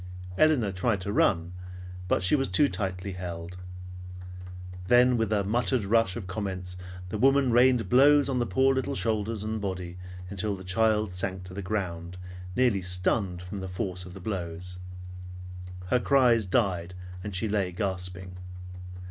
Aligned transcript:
Elinor 0.35 0.71
tried 0.71 0.99
to 1.01 1.13
run, 1.13 1.53
but 2.07 2.23
she 2.23 2.35
was 2.35 2.49
too 2.49 2.67
tightly 2.67 3.11
held. 3.11 3.57
Then 4.87 5.15
with 5.15 5.31
a 5.31 5.43
muttered 5.43 5.83
rush 5.83 6.15
of 6.15 6.25
comments, 6.25 6.75
the 7.09 7.19
woman 7.19 7.51
rained 7.51 7.87
blows 7.87 8.27
on 8.27 8.39
the 8.39 8.47
poor 8.47 8.73
little 8.73 8.95
shoulders 8.95 9.43
and 9.43 9.61
body 9.61 9.99
until 10.27 10.55
the 10.55 10.63
child 10.63 11.13
sank 11.13 11.43
to 11.43 11.53
the 11.53 11.61
ground, 11.61 12.17
nearly 12.55 12.81
stunned 12.81 13.43
from 13.43 13.59
the 13.59 13.69
force 13.69 14.03
of 14.03 14.15
the 14.15 14.19
blows. 14.19 14.79
Her 15.89 15.99
cries 15.99 16.47
died, 16.47 16.95
and 17.23 17.35
she 17.35 17.47
lay 17.47 17.71
gasping. 17.71 18.37